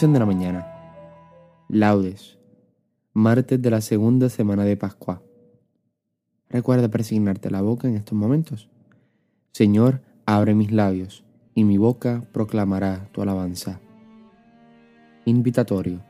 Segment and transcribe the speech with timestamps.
[0.00, 0.66] De la mañana.
[1.68, 2.38] Laudes.
[3.12, 5.22] Martes de la segunda semana de Pascua.
[6.48, 8.70] Recuerda presignarte la boca en estos momentos.
[9.52, 11.24] Señor, abre mis labios,
[11.54, 13.80] y mi boca proclamará tu alabanza.
[15.26, 16.00] Invitatorio.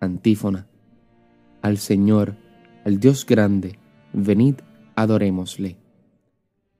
[0.00, 0.66] Antífona.
[1.62, 2.34] Al Señor,
[2.84, 3.78] al Dios grande,
[4.12, 4.56] venid,
[4.96, 5.76] adorémosle.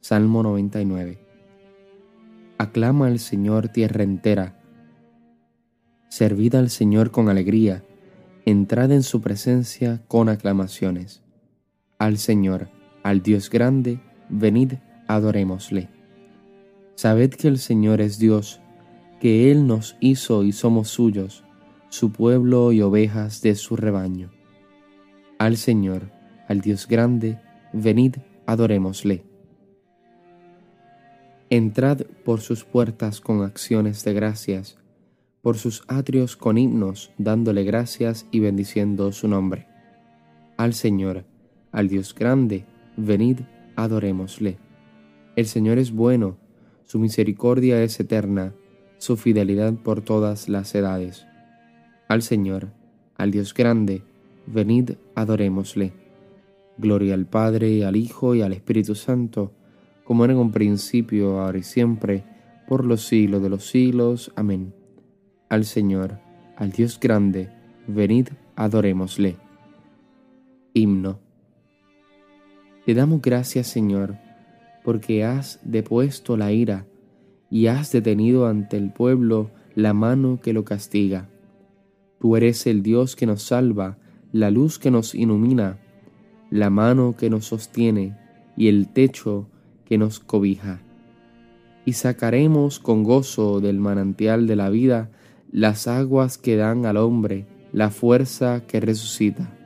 [0.00, 1.18] Salmo 99.
[2.56, 4.59] Aclama al Señor tierra entera
[6.10, 7.84] Servid al Señor con alegría,
[8.44, 11.22] entrad en su presencia con aclamaciones.
[11.98, 12.68] Al Señor,
[13.04, 14.72] al Dios grande, venid,
[15.06, 15.88] adorémosle.
[16.96, 18.60] Sabed que el Señor es Dios,
[19.20, 21.44] que Él nos hizo y somos suyos,
[21.90, 24.32] su pueblo y ovejas de su rebaño.
[25.38, 26.10] Al Señor,
[26.48, 27.38] al Dios grande,
[27.72, 29.22] venid, adorémosle.
[31.50, 34.79] Entrad por sus puertas con acciones de gracias,
[35.42, 39.66] por sus atrios con himnos, dándole gracias y bendiciendo su nombre.
[40.56, 41.24] Al Señor,
[41.72, 43.40] al Dios grande, venid,
[43.76, 44.58] adorémosle.
[45.36, 46.36] El Señor es bueno,
[46.84, 48.52] su misericordia es eterna,
[48.98, 51.26] su fidelidad por todas las edades.
[52.08, 52.72] Al Señor,
[53.16, 54.02] al Dios grande,
[54.46, 55.92] venid, adorémosle.
[56.76, 59.52] Gloria al Padre, al Hijo y al Espíritu Santo,
[60.04, 62.24] como era en un principio, ahora y siempre,
[62.68, 64.32] por los siglos de los siglos.
[64.34, 64.79] Amén
[65.50, 66.18] al Señor,
[66.56, 67.50] al Dios grande,
[67.88, 69.36] venid, adorémosle.
[70.72, 71.18] Himno.
[72.86, 74.16] Te damos gracias, Señor,
[74.84, 76.86] porque has depuesto la ira
[77.50, 81.28] y has detenido ante el pueblo la mano que lo castiga.
[82.20, 83.98] Tú eres el Dios que nos salva,
[84.30, 85.78] la luz que nos ilumina,
[86.50, 88.16] la mano que nos sostiene
[88.56, 89.48] y el techo
[89.84, 90.80] que nos cobija.
[91.84, 95.10] Y sacaremos con gozo del manantial de la vida
[95.52, 99.56] las aguas que dan al hombre la fuerza que resucita.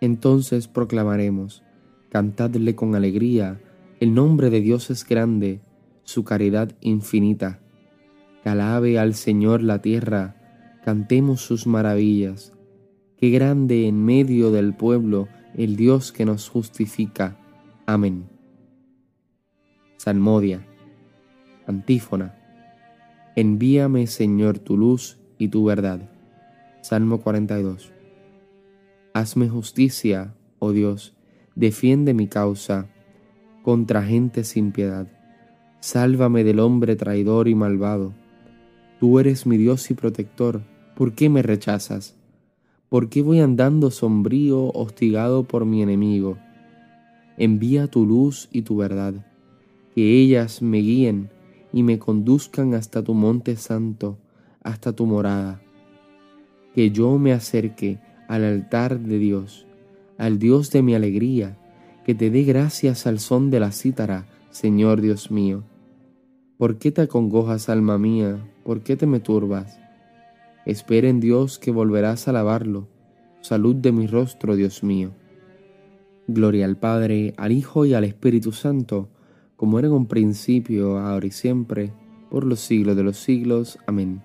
[0.00, 1.62] Entonces proclamaremos,
[2.10, 3.60] cantadle con alegría,
[4.00, 5.60] el nombre de Dios es grande,
[6.04, 7.60] su caridad infinita.
[8.42, 10.36] Que alabe al Señor la tierra,
[10.84, 12.52] cantemos sus maravillas.
[13.16, 17.38] Qué grande en medio del pueblo el Dios que nos justifica.
[17.86, 18.28] Amén.
[19.96, 20.66] Salmodia.
[21.66, 22.43] Antífona.
[23.36, 26.08] Envíame, Señor, tu luz y tu verdad.
[26.82, 27.92] Salmo 42.
[29.12, 31.16] Hazme justicia, oh Dios,
[31.56, 32.88] defiende mi causa
[33.64, 35.08] contra gente sin piedad.
[35.80, 38.14] Sálvame del hombre traidor y malvado.
[39.00, 40.62] Tú eres mi Dios y protector,
[40.94, 42.16] ¿por qué me rechazas?
[42.88, 46.38] ¿Por qué voy andando sombrío, hostigado por mi enemigo?
[47.36, 49.26] Envía tu luz y tu verdad,
[49.92, 51.33] que ellas me guíen
[51.74, 54.16] y me conduzcan hasta tu monte santo,
[54.62, 55.60] hasta tu morada.
[56.72, 57.98] Que yo me acerque
[58.28, 59.66] al altar de Dios,
[60.16, 61.58] al Dios de mi alegría,
[62.04, 65.64] que te dé gracias al son de la cítara, Señor Dios mío.
[66.58, 68.38] ¿Por qué te acongojas, alma mía?
[68.62, 69.80] ¿Por qué te me turbas?
[70.66, 72.86] Espera en Dios que volverás a alabarlo.
[73.40, 75.10] Salud de mi rostro, Dios mío.
[76.28, 79.08] Gloria al Padre, al Hijo y al Espíritu Santo,
[79.64, 81.90] como era en un principio, ahora y siempre,
[82.28, 83.78] por los siglos de los siglos.
[83.86, 84.20] Amén.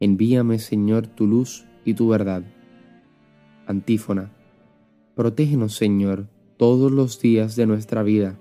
[0.00, 2.42] Envíame, Señor, tu luz y tu verdad.
[3.66, 4.32] Antífona.
[5.14, 8.38] Protégenos, Señor, todos los días de nuestra vida.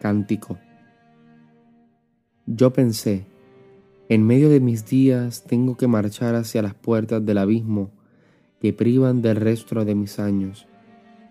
[0.00, 0.60] Cántico.
[2.46, 3.26] Yo pensé,
[4.08, 7.90] en medio de mis días tengo que marchar hacia las puertas del abismo
[8.60, 10.68] que privan del resto de mis años.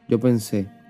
[0.09, 0.80] Yo pensé,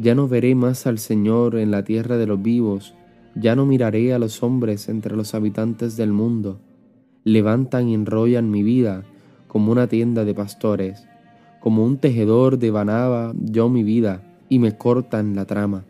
[0.00, 2.94] ya no veré más al Señor en la tierra de los vivos,
[3.34, 6.58] ya no miraré a los hombres entre los habitantes del mundo.
[7.22, 9.04] Levantan y enrollan mi vida
[9.46, 11.06] como una tienda de pastores,
[11.60, 15.84] como un tejedor devanaba yo mi vida y me cortan la trama.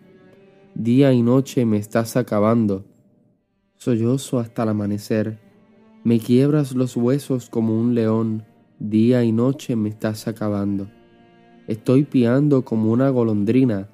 [0.74, 2.84] Día y noche me estás acabando,
[3.76, 5.38] sollozo hasta el amanecer,
[6.02, 8.44] me quiebras los huesos como un león,
[8.80, 10.88] día y noche me estás acabando.
[11.68, 13.88] Estoy piando como una golondrina,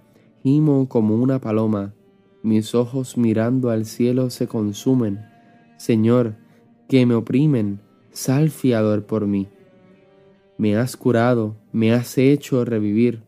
[0.88, 1.92] como una paloma,
[2.44, 5.26] mis ojos mirando al cielo se consumen.
[5.76, 6.36] Señor,
[6.88, 7.80] que me oprimen,
[8.12, 9.48] sal fiador por mí.
[10.56, 13.22] Me has curado, me has hecho revivir,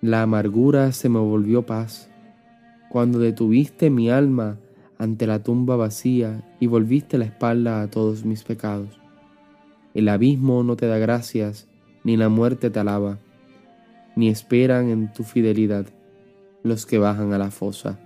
[0.00, 2.08] la amargura se me volvió paz.
[2.88, 4.56] Cuando detuviste mi alma
[4.96, 8.98] ante la tumba vacía y volviste la espalda a todos mis pecados.
[9.92, 11.68] El abismo no te da gracias,
[12.04, 13.18] ni la muerte te alaba,
[14.16, 15.84] ni esperan en tu fidelidad
[16.62, 17.98] los que bajan a la fosa.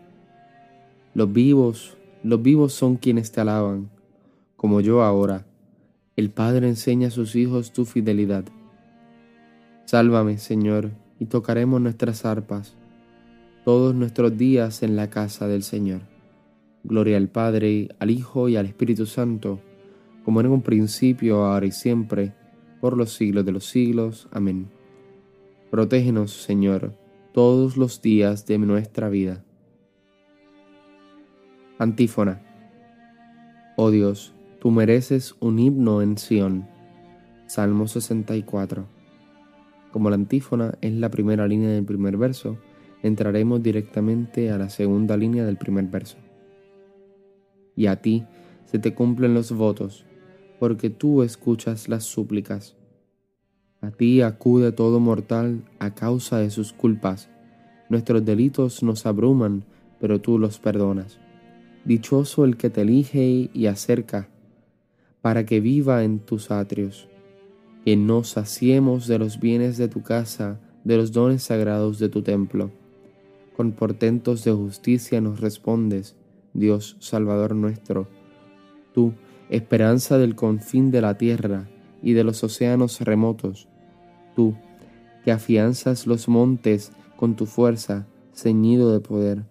[1.14, 3.90] Los vivos, los vivos son quienes te alaban,
[4.56, 5.46] como yo ahora.
[6.16, 8.44] El Padre enseña a sus hijos tu fidelidad.
[9.84, 12.76] Sálvame, Señor, y tocaremos nuestras arpas
[13.64, 16.00] todos nuestros días en la casa del Señor.
[16.82, 19.60] Gloria al Padre, al Hijo y al Espíritu Santo,
[20.24, 22.34] como en un principio, ahora y siempre,
[22.80, 24.28] por los siglos de los siglos.
[24.32, 24.68] Amén.
[25.70, 26.92] Protégenos, Señor,
[27.32, 29.42] todos los días de nuestra vida.
[31.78, 32.42] Antífona.
[33.76, 36.68] Oh Dios, tú mereces un himno en Sión.
[37.46, 38.86] Salmo 64.
[39.90, 42.58] Como la antífona es la primera línea del primer verso,
[43.02, 46.18] entraremos directamente a la segunda línea del primer verso.
[47.76, 48.26] Y a ti
[48.66, 50.04] se te cumplen los votos,
[50.58, 52.76] porque tú escuchas las súplicas.
[53.82, 57.28] A ti acude todo mortal a causa de sus culpas.
[57.90, 59.64] Nuestros delitos nos abruman,
[60.00, 61.18] pero tú los perdonas.
[61.84, 64.28] Dichoso el que te elige y acerca,
[65.20, 67.08] para que viva en tus atrios.
[67.84, 72.22] Que nos saciemos de los bienes de tu casa, de los dones sagrados de tu
[72.22, 72.70] templo
[73.56, 76.16] con portentos de justicia nos respondes,
[76.54, 78.08] Dios Salvador nuestro.
[78.92, 79.12] Tú,
[79.50, 81.68] esperanza del confín de la tierra
[82.02, 83.68] y de los océanos remotos.
[84.34, 84.54] Tú,
[85.24, 89.44] que afianzas los montes con tu fuerza, ceñido de poder.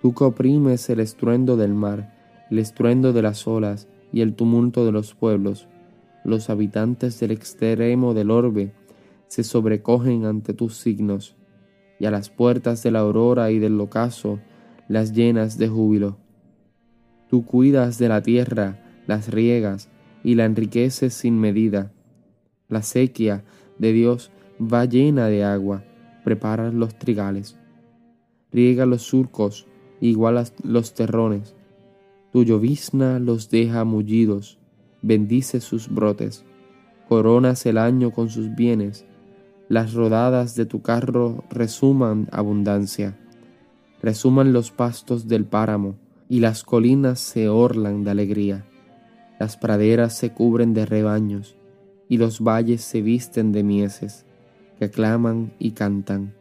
[0.00, 2.14] Tú que oprimes el estruendo del mar,
[2.50, 5.68] el estruendo de las olas y el tumulto de los pueblos.
[6.24, 8.72] Los habitantes del extremo del orbe
[9.28, 11.34] se sobrecogen ante tus signos
[11.98, 14.38] y a las puertas de la aurora y del ocaso
[14.88, 16.18] las llenas de júbilo.
[17.30, 19.88] Tú cuidas de la tierra, las riegas
[20.22, 21.92] y la enriqueces sin medida.
[22.68, 23.44] La sequía
[23.82, 24.30] de Dios
[24.60, 25.82] va llena de agua,
[26.24, 27.58] preparas los trigales.
[28.52, 29.66] Riega los surcos,
[30.00, 31.56] igualas los terrones.
[32.32, 34.60] Tu llovizna los deja mullidos,
[35.02, 36.44] bendice sus brotes.
[37.08, 39.04] Coronas el año con sus bienes,
[39.68, 43.18] las rodadas de tu carro resuman abundancia,
[44.00, 45.96] resuman los pastos del páramo,
[46.28, 48.64] y las colinas se orlan de alegría.
[49.40, 51.56] Las praderas se cubren de rebaños,
[52.08, 54.26] y los valles se visten de mieses,
[54.78, 56.34] que claman y cantan.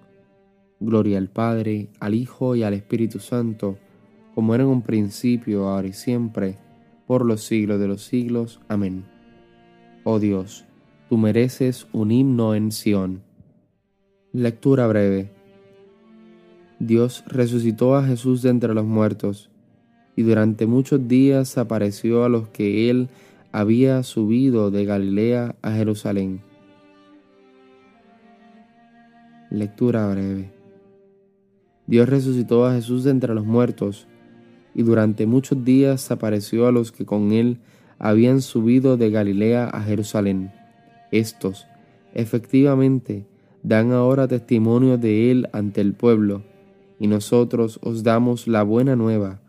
[0.79, 3.77] Gloria al Padre, al Hijo y al Espíritu Santo,
[4.33, 6.57] como era en un principio, ahora y siempre,
[7.05, 8.59] por los siglos de los siglos.
[8.67, 9.05] Amén.
[10.03, 10.65] Oh Dios,
[11.11, 13.21] Tú mereces un himno en Sión.
[14.31, 15.29] Lectura breve.
[16.79, 19.49] Dios resucitó a Jesús de entre los muertos,
[20.15, 23.09] y durante muchos días apareció a los que él
[23.51, 26.42] había subido de Galilea a Jerusalén.
[29.50, 30.51] Lectura breve.
[31.88, 34.07] Dios resucitó a Jesús de entre los muertos,
[34.74, 37.59] y durante muchos días apareció a los que con él
[38.00, 40.51] habían subido de Galilea a Jerusalén.
[41.12, 41.68] Estos,
[42.13, 43.27] efectivamente,
[43.63, 46.44] dan ahora testimonio de Él ante el pueblo,
[47.00, 49.42] y nosotros os damos la buena nueva,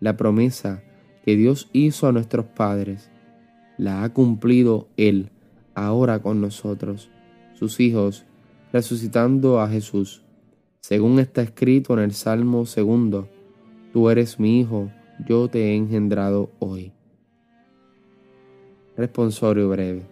[0.00, 0.82] la promesa
[1.24, 3.10] que Dios hizo a nuestros padres.
[3.80, 5.30] La ha cumplido Él
[5.74, 7.08] ahora con nosotros,
[7.54, 8.26] sus hijos,
[8.74, 10.22] resucitando a Jesús.
[10.80, 13.30] Según está escrito en el Salmo segundo,
[13.94, 14.90] Tú eres mi Hijo,
[15.26, 16.92] yo te he engendrado hoy.
[18.98, 20.02] Responsorio breve.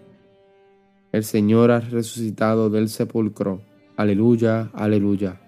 [1.12, 3.60] El Señor ha resucitado del sepulcro.
[3.98, 5.42] Aleluya, aleluya.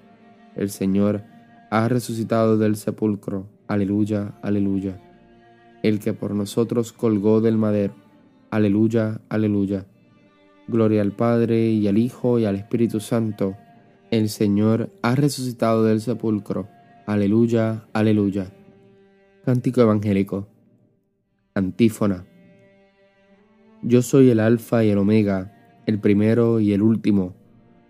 [0.57, 1.23] El Señor
[1.71, 3.47] ha resucitado del sepulcro.
[3.67, 5.00] Aleluya, aleluya.
[5.83, 8.10] El que por nosotros colgó del madero.
[8.50, 9.87] Aleluya, aleluya.
[10.66, 13.57] Gloria al Padre y al Hijo y al Espíritu Santo.
[14.11, 16.69] El Señor ha resucitado del sepulcro.
[17.07, 18.52] Aleluya, aleluya.
[19.45, 20.49] Cántico Evangélico.
[21.54, 22.26] Antífona.
[23.83, 27.35] Yo soy el Alfa y el Omega, el primero y el último.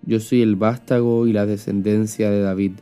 [0.02, 2.72] Yo soy el vástago y la descendencia de David,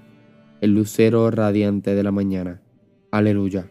[0.61, 2.61] el lucero radiante de la mañana.
[3.11, 3.71] Aleluya.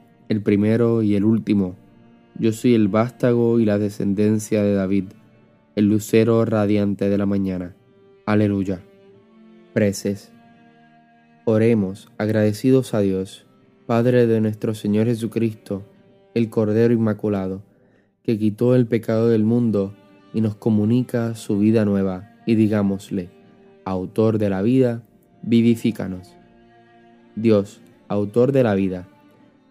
[0.31, 1.75] el primero y el último.
[2.39, 5.09] Yo soy el vástago y la descendencia de David,
[5.75, 7.75] el lucero radiante de la mañana.
[8.25, 8.81] Aleluya.
[9.73, 10.31] Preces.
[11.43, 13.45] Oremos agradecidos a Dios,
[13.85, 15.83] Padre de nuestro Señor Jesucristo,
[16.33, 17.63] el Cordero Inmaculado
[18.23, 19.93] que quitó el pecado del mundo
[20.33, 23.29] y nos comunica su vida nueva, y digámosle,
[23.83, 25.03] autor de la vida,
[25.41, 26.37] vivifícanos.
[27.35, 29.09] Dios, autor de la vida,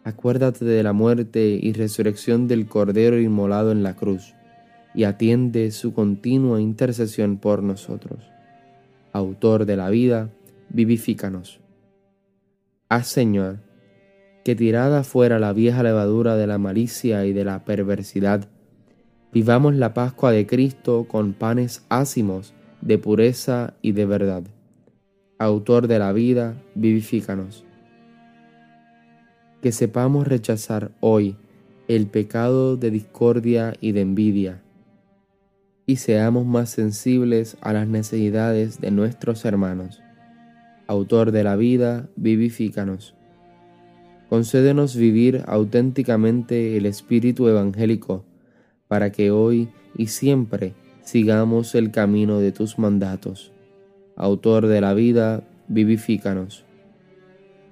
[0.05, 4.35] acuérdate de la muerte y resurrección del Cordero inmolado en la cruz,
[4.95, 8.25] y atiende su continua intercesión por nosotros.
[9.13, 10.31] Autor de la vida,
[10.69, 11.61] vivifícanos.
[12.89, 13.59] Haz, Señor,
[14.45, 18.49] que tirada fuera la vieja levadura de la malicia y de la perversidad,
[19.33, 24.43] vivamos la Pascua de Cristo con panes ácimos de pureza y de verdad.
[25.39, 27.65] Autor de la vida, vivifícanos.
[29.63, 31.37] Que sepamos rechazar hoy
[31.89, 34.63] el pecado de discordia y de envidia,
[35.87, 40.01] y seamos más sensibles a las necesidades de nuestros hermanos.
[40.87, 43.15] Autor de la vida, vivifícanos
[44.31, 48.25] concédenos vivir auténticamente el espíritu evangélico,
[48.87, 53.51] para que hoy y siempre sigamos el camino de tus mandatos.
[54.15, 56.65] Autor de la vida, vivifícanos.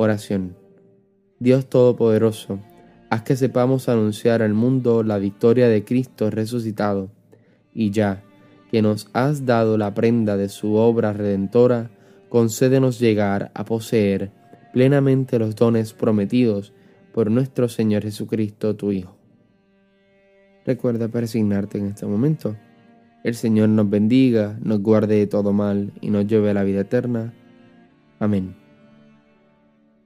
[0.00, 0.54] Oración.
[1.40, 2.60] Dios Todopoderoso,
[3.10, 7.10] haz que sepamos anunciar al mundo la victoria de Cristo resucitado,
[7.74, 8.22] y ya
[8.70, 11.90] que nos has dado la prenda de su obra redentora,
[12.28, 14.30] concédenos llegar a poseer
[14.72, 16.72] plenamente los dones prometidos
[17.12, 19.16] por nuestro Señor Jesucristo, tu Hijo.
[20.64, 22.54] Recuerda persignarte en este momento.
[23.24, 26.82] El Señor nos bendiga, nos guarde de todo mal y nos lleve a la vida
[26.82, 27.34] eterna.
[28.20, 28.67] Amén.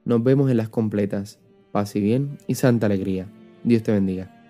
[0.05, 1.39] Nos vemos en las completas.
[1.71, 3.27] Paz y bien y santa alegría.
[3.65, 4.42] Dios te bendiga.